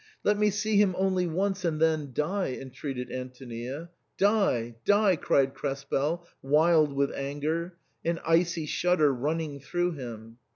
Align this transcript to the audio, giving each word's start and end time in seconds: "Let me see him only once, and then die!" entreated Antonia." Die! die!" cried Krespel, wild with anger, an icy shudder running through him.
"Let 0.23 0.35
me 0.35 0.49
see 0.49 0.77
him 0.77 0.95
only 0.97 1.27
once, 1.27 1.63
and 1.63 1.79
then 1.79 2.09
die!" 2.11 2.57
entreated 2.59 3.11
Antonia." 3.11 3.91
Die! 4.17 4.73
die!" 4.83 5.15
cried 5.15 5.53
Krespel, 5.53 6.25
wild 6.41 6.91
with 6.91 7.11
anger, 7.11 7.75
an 8.03 8.19
icy 8.25 8.65
shudder 8.65 9.13
running 9.13 9.59
through 9.59 9.91
him. 9.91 10.37